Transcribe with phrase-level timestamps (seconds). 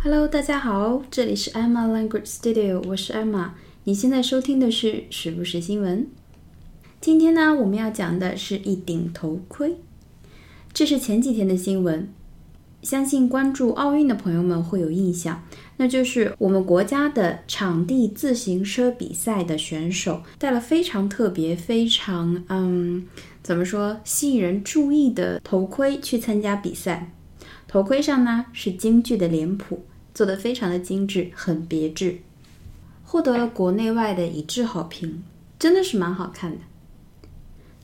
[0.00, 3.50] Hello，大家好，这里是 Emma Language Studio，我是 Emma。
[3.82, 6.08] 你现在收听的是时不时新闻。
[7.00, 9.74] 今天呢，我们要讲的是一顶头盔。
[10.72, 12.08] 这是前几天的新闻，
[12.80, 15.42] 相信关注奥运的朋友们会有印象，
[15.78, 23.04] 那就是我们国家的场地自行车比赛的选手戴了非常特别、非常嗯，
[23.42, 27.12] 怎么说吸引人注意的头盔去参加比赛。
[27.68, 29.84] 头盔上呢是京剧的脸谱。
[30.14, 32.18] 做的非常的精致，很别致，
[33.04, 35.22] 获得了国内外的一致好评，
[35.60, 36.58] 真的是蛮好看的。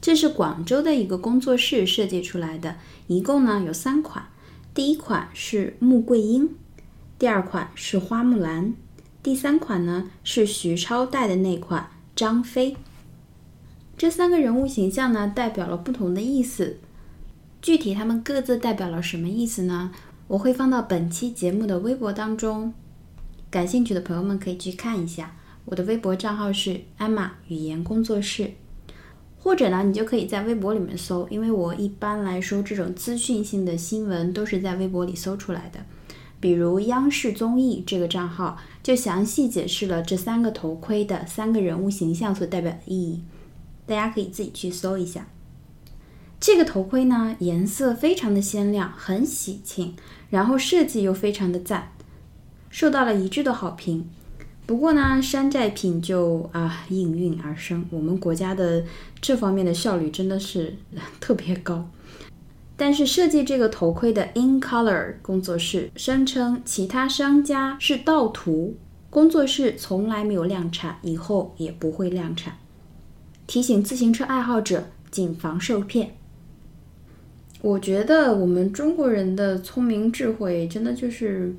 [0.01, 2.75] 这是广州的一个工作室设计出来的，
[3.07, 4.27] 一共呢有三款，
[4.75, 6.57] 第一款是穆桂英，
[7.21, 8.75] 第二款是花木兰，
[9.23, 12.77] 第三款呢是徐超戴的那款张飞。
[13.97, 16.81] 这三个人物形象呢代表了不同的意思，
[17.65, 19.91] 具体他们各自代表了什么意思呢？
[20.27, 22.75] 我会放到本期节目的微博当中，
[23.51, 25.35] 感兴趣的朋友们可以去看一下。
[25.65, 28.51] 我的微博账号是艾玛语言工作室，
[29.39, 35.81] 或者呢，你就可以在微博里面搜，因为我一般来说这种资讯性的新闻都是在微博里搜出来的。
[36.39, 43.23] 比如央视综艺这个账号就详细解释了这三个头盔的三个人物形象所代表的意义，
[43.87, 45.27] 大家可以自己去搜一下。
[46.47, 49.95] 这个头盔呢，颜色非常的鲜亮，很喜庆，
[50.29, 51.93] 然后设计又非常的赞，
[52.69, 54.11] 受到了一致的好评。
[54.67, 58.85] 不过呢，山寨品就啊应运而生，我们国家的
[59.23, 60.77] 这方面的效率真的是
[61.19, 61.89] 特别高。
[62.77, 68.77] 但是设计这个头盔的 In Color 工作室声称，其他商家是盗图，
[69.09, 72.59] 工作室从来没有量产，以后也不会量产，
[73.47, 76.17] 提醒自行车爱好者谨防受骗。
[77.65, 81.57] 我觉得我们中国人的聪明智慧真的就是，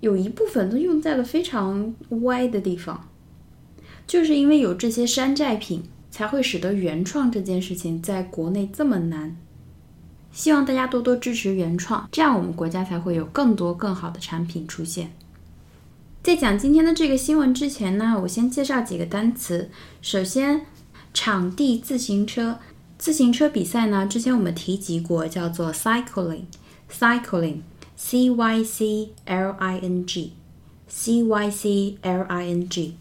[0.00, 3.08] 有一部分都用在了非常歪的地方，
[4.08, 9.36] 就是因为有这些山寨品，才会使得原创这件事情在国内这么难。
[10.32, 15.12] 希望大家多多支持原创，这样我们国家才会有更多更好的产品出现。
[16.24, 19.70] 在讲今天的这个新闻之前呢，我先介绍几个单词。
[20.00, 20.62] 首先，
[21.14, 22.58] 场地自行车。
[23.02, 24.06] 自行车比赛呢？
[24.06, 32.94] 之前我们提及过，叫做 cycling，cycling，c y c l i n g，c y c l i n g，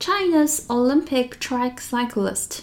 [0.00, 2.60] China's Olympic track cyclist，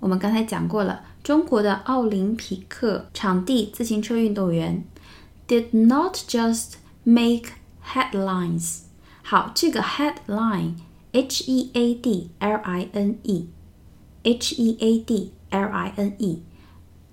[0.00, 4.84] 我们刚才讲过了，中国的奥林匹克场地自行车运动员，
[5.46, 7.50] did not just make
[7.84, 8.80] headlines。
[9.22, 16.42] 好，这个 headline，H E A D L I N E，H E A D L I N E。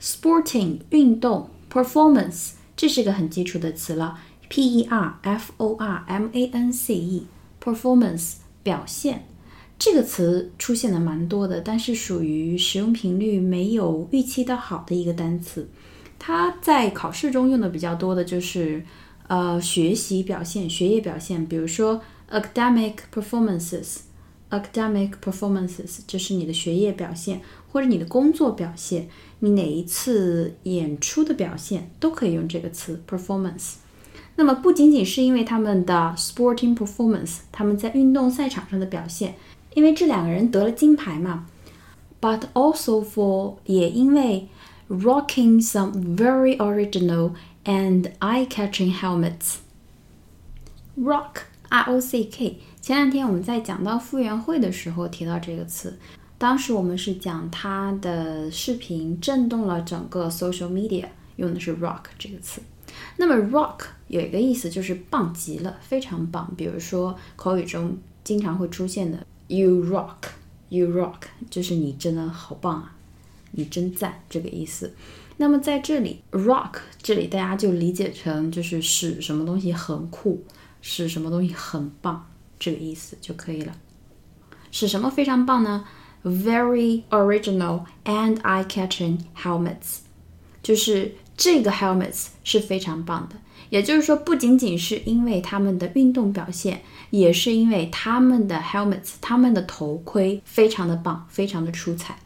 [0.00, 4.18] sporting 运动 performance 这是个很基础的词了。
[4.50, 4.86] Performance
[7.62, 8.32] performance
[8.62, 9.26] 表现。
[9.78, 15.68] 这个词出现的蛮多的但是属于使用频率没有预期到好的一个单词。
[16.18, 18.84] 它在考试中用的比较多的就是
[19.28, 21.46] 呃学习表现学业表现。
[21.46, 22.00] 比如说
[22.30, 29.08] academic performancesacademic performances 就是你的学业表现或者你的工作表现。
[29.40, 33.74] 你哪一次演出的表现都可以用这个词 performance。
[34.36, 39.34] 那么不仅仅是因为他们的 sporting performance，他们在运动赛场上的表现，
[39.74, 41.46] 因为这两个人得了金牌嘛
[42.20, 44.48] ，but also for 也因为。
[44.90, 47.30] rocking some very original
[47.64, 49.58] and eye-catching helmets.
[50.96, 52.58] Rock, R-O-C-K。
[52.80, 55.96] 前两天我们在讲到傅园慧的时候提到这个词，
[56.40, 61.04] 当时我们是讲他的视频震动了整个 social media，
[61.36, 62.62] 用的是 rock 这个词。
[63.18, 66.50] 那么 rock 有一个意思就是棒极了，非常棒。
[66.56, 67.94] 比如说口语中
[68.24, 70.30] 经常会出现的 "you rock",
[70.70, 72.96] "you rock" 就是你真的好棒啊。
[73.50, 74.94] 你真赞这个意思。
[75.36, 80.42] 那么在这里，rock 这里大家就理解成就是使什么东西很酷，
[80.80, 82.26] 使什么东西很棒
[82.58, 83.76] 这个意思就可以了。
[84.70, 85.84] 使什么非常棒呢
[86.22, 89.98] ？Very original and eye-catching helmets，
[90.62, 93.36] 就是这个 helmets 是非常棒的。
[93.70, 102.18] 也就是说，不仅仅是因为他们的运动表现，也是因为他们的 helmets，他们的头盔非常的棒，非常的出彩。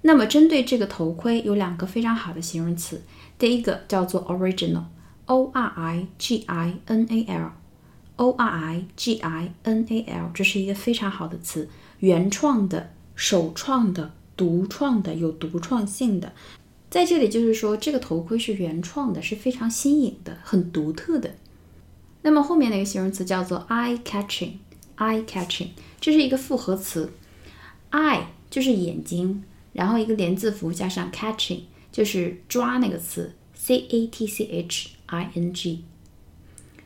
[0.00, 3.02] 那么，针对这个头盔有两个非常好的形容词。
[3.38, 11.68] 第一个叫做 original，o r i g i n a l，o r i g i n a l，这是一个非常好的词，
[11.98, 16.32] 原创的、首创的、独创的、有独创性的。
[16.88, 21.34] 在这里就是说，这个头盔是原创的，是非常新颖的、很独特的。
[22.22, 25.70] 那么后面的一个形容词叫做 eye catching，eye catching，
[26.00, 27.12] 这是一个复合词
[27.90, 29.42] ，eye 就是眼睛。
[29.72, 35.82] 然后一个连字符加上 catching，就是抓那个词，c a t c h i n g。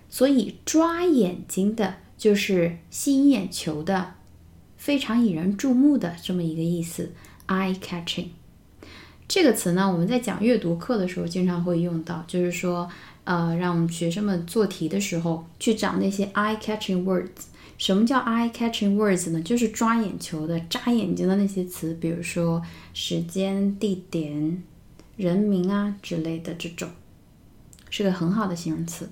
[0.08, 4.14] 所以抓眼睛的，就是吸引眼球的，
[4.82, 7.12] 非常引人注目的这么一个意思
[7.46, 8.31] ，eye catching。
[9.29, 12.90] 这个词呢，我们在讲阅读课的时候经常会用到，就是说，
[13.23, 17.29] 呃，让学生们做题的时候去找那些 eye catching words。
[17.79, 19.40] 什么叫 eye-catching words 呢？
[19.40, 22.61] 就是抓眼球的、扎眼睛的那些词，比如说
[22.93, 24.61] 时间、地点、
[25.17, 26.88] 人名啊之类的这种，
[27.88, 29.08] 是个很好的形容词。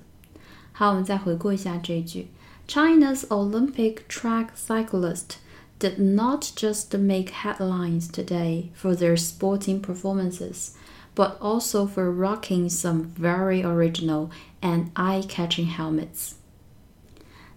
[0.73, 2.27] 好，我们再回顾一下这一句
[2.67, 5.37] ：China's Olympic track cyclist
[5.80, 10.72] did not just make headlines today for their sporting performances,
[11.14, 14.30] but also for rocking some very original
[14.62, 16.34] and eye-catching helmets.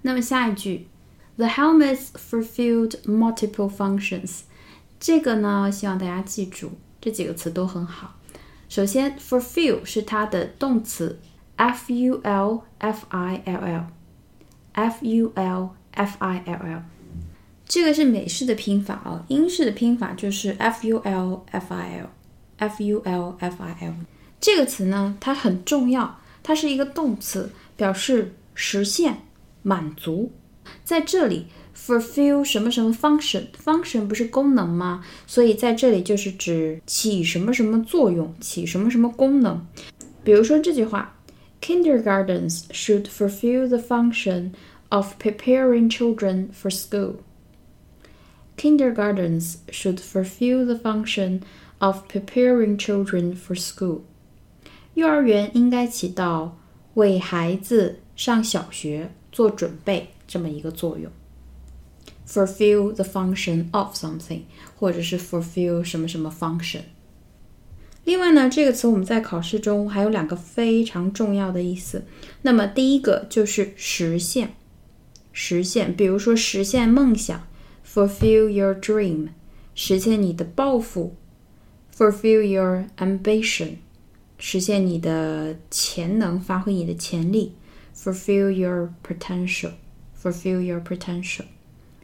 [0.02, 0.88] 那么下一句
[1.38, 4.42] The helmets fulfilled multiple functions。
[5.00, 8.16] 这个呢，希望大家记住，这几个词都很好。
[8.68, 11.20] 首先，fulfill 是它的动词，
[11.56, 13.58] f u l f i l
[14.74, 16.84] l，f u l f i l l。
[17.67, 23.95] 这个是美式的拼法啊，英式的拼法就是 f u l f i l，f u l f i l。
[24.41, 29.23] 这个词呢，它很重要，它是一个动词，表示实现、
[29.63, 30.31] 满足。
[30.85, 35.05] 在这里，fulfill 什么什么 function，function 不是功能吗？
[35.27, 39.67] 所以在这里就是指起什么什么作用，起什么什么功能。
[40.23, 41.17] 比如说这句话
[41.61, 44.51] ，Kindergartens should fulfill the function
[44.91, 47.15] of preparing children for school.
[48.57, 51.43] Kindergartens should fulfill the function
[51.79, 54.03] of preparing children for school.
[54.95, 56.57] 幼儿园应该起到
[56.95, 60.11] 为孩子上小学做准备。
[60.27, 61.13] 这么一个作用
[62.27, 64.41] ，fulfill the function of something，
[64.79, 66.81] 或者是 fulfill 什么什么 function。
[68.05, 72.05] 另外呢，这个词我们在考试中还有两个非常重要的意思。
[72.41, 74.55] 那么第一个就是实现，
[75.33, 77.47] 实现，比如说实现梦想
[77.95, 79.29] ，fulfill your dream，
[79.75, 81.15] 实现你的抱负
[81.97, 83.77] ，fulfill your ambition，
[84.39, 87.53] 实现你的潜能，发挥你的潜力
[87.97, 89.71] ，fulfill your potential。
[90.25, 91.45] fulfill your potential，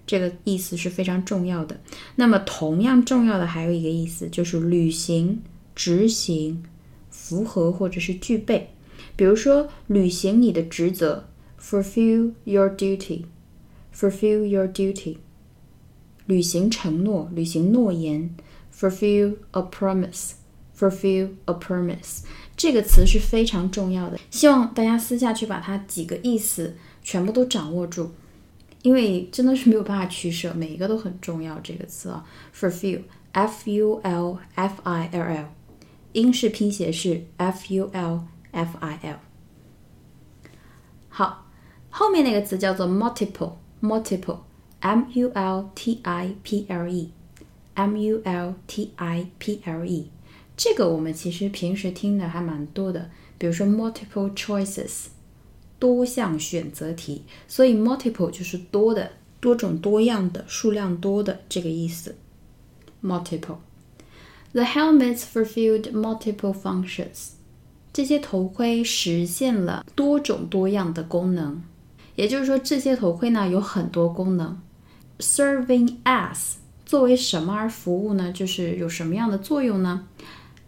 [0.07, 1.81] 这个意思是非常重要的。
[2.17, 5.41] 那么同样重要的还有一个意思，就是履行、
[5.75, 6.63] 执行、
[7.09, 8.69] 符合或者是具备。
[9.17, 15.17] 比如说，履行你的职责，fulfill your duty，fulfill your duty。
[16.31, 18.37] 履行承诺，履行诺言
[18.73, 22.21] ，fulfill a promise，fulfill a promise。
[22.57, 28.13] 这个词是非常重要的，希望大家私下去把它几个意思全部都掌握住。
[28.83, 31.59] 因为真的是没有办法取舍，每一个都很重要。
[31.65, 35.49] 这个词啊，fulfill，f u l f i l l，
[36.13, 38.23] 英式拼写是 f u l
[38.53, 39.19] f i l。
[41.09, 41.47] 好，
[41.91, 44.39] 后面那个词叫做 multiple，multiple
[44.82, 50.10] multiple，multiple，m u l t i p l e，m u l t i p l e。
[50.56, 55.08] 这个我们其实平时听的还蛮多的，比如说 multiple choices。
[55.78, 62.16] 多项选择题，所以 multiple 就是多的、多种多样的、数量多的这个意思。
[63.04, 67.32] multiple。The helmets fulfilled multiple functions。
[67.92, 71.62] 这些头盔实现了多种多样的功能，
[72.16, 74.58] 也就是说，这些头盔呢有很多功能。
[75.21, 78.33] Serving as 作为什么而服务呢？
[78.33, 80.09] 就是有什么样的作用呢？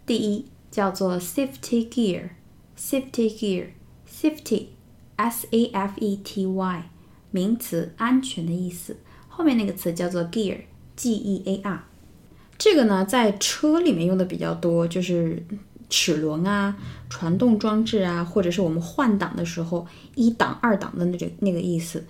[0.05, 4.67] 第一叫做 safety gear，safety gear，safety。
[5.15, 6.89] S A F E T Y，
[7.29, 8.97] 名词，安全的意思。
[9.29, 11.83] 后面那个词叫做 gear，G E A R。
[12.57, 15.45] 这个呢，在车里面用的比较多，就是
[15.87, 16.75] 齿轮啊、
[17.09, 22.03] 传动装置啊，或者是我们换挡的时候，一档、二档的那个那个意思。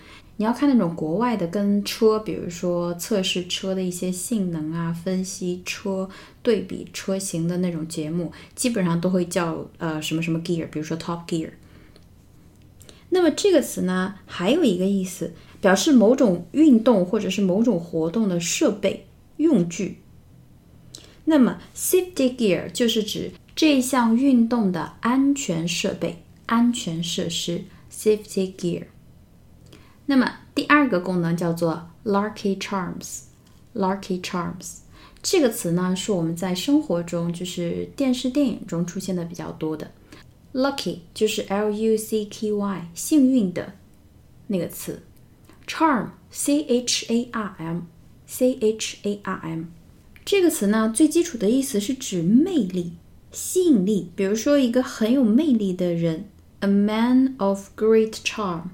[0.43, 6.09] 你要看那种国外的跟车，比如说测试车的一些性能啊，分析车、
[6.41, 11.51] 对比车型的那种节目，基本上都会叫呃什么什么 gear，比如说 Top Gear。
[13.11, 15.31] 那么这个词呢，还有一个意思，
[15.61, 19.07] 表示某种运动或者是某种活动的设备
[19.37, 19.99] 用具。
[21.23, 27.63] 那么 safety gear 就是指这项运动的安全设备、安全设施。
[27.89, 28.87] safety gear。
[30.13, 33.21] 那么第二个功能叫做 lucky charms。
[33.73, 34.81] lucky charms
[35.23, 39.89] 这个词呢，是我们在生活中，就是电视、电影中出现的比较多的。
[40.53, 43.73] Lucky 就是 L U C K Y，幸运的
[44.45, 45.01] 那个词。
[45.65, 47.79] Charm C H A R M
[48.27, 49.63] C H A R M
[50.23, 52.93] 这个词呢，最基础的意思是指魅力、
[53.31, 54.11] 吸引力。
[54.15, 56.25] 比如说，一个很有魅力的人
[56.59, 58.65] ，a man of great charm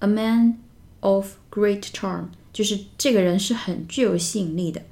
[0.00, 0.58] A man
[1.00, 4.82] of great charm，就是这个人是很具有吸引力的。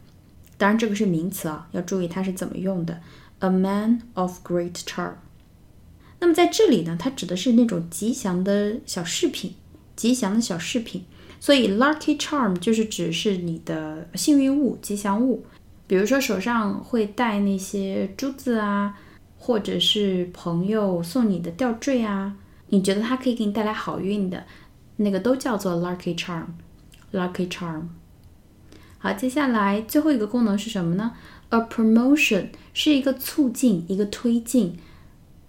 [0.56, 3.00] 当然，这个是名词啊，要注意它是怎么用的。
[3.40, 5.12] A man of great charm。
[6.20, 9.54] 那么在这里呢，它指的是那种吉祥的小饰品，
[9.94, 11.04] 吉祥的小饰品。
[11.40, 15.44] 所以 lucky charm 就是指是你的幸运物、吉祥物，
[15.86, 18.98] 比如说手上会戴那些珠子啊，
[19.38, 22.34] 或者是朋友送你的吊坠啊，
[22.70, 24.44] 你觉得它可以给你带来好运的，
[24.97, 27.83] 那个都叫做 lucky charm。lucky charm。
[28.97, 31.11] 好，接下来最后一个功能是什么呢？
[31.49, 34.77] A promotion 是一个促进、一个推进。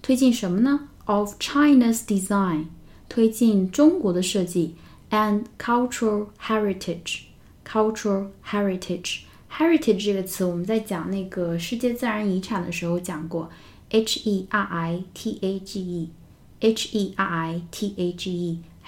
[0.03, 0.89] 推进什么呢？
[1.07, 2.67] Of China's design，
[3.09, 4.75] 推进中国的设计，
[5.11, 13.51] and cultural heritage，cultural heritage，heritage 这个词我们在讲那个世界自然遗产的时候讲过，
[13.91, 18.31] H E R I T A G E，H E R I T A G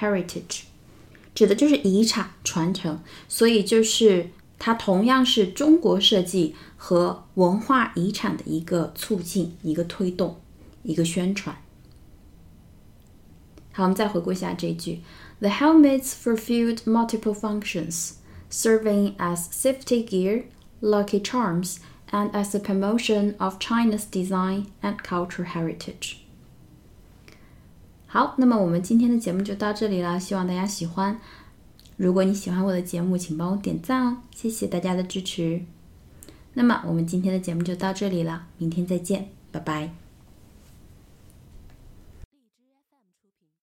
[0.00, 0.62] E，heritage，
[1.34, 10.40] 指的就是遗产传承，所以就是它同样是中国设计和文化遗产的一个促进，一个推动。
[10.88, 11.56] 一个宣传。
[13.72, 15.00] 好，我们再回顾一下这一句：
[15.40, 18.12] The helmets fulfilled multiple functions,
[18.48, 20.44] serving as safety gear,
[20.80, 21.78] lucky charms,
[22.12, 26.18] and as a promotion of China's design and cultural heritage.
[28.13, 31.17] 好，那么我们今天的节目就到这里了，希望大家喜欢。
[31.95, 35.61] 如果你喜欢我的节目，请帮我点赞哦，谢谢大家的支持。
[36.55, 40.00] 那么我们今天的节目就到这里了，明天再见，拜拜。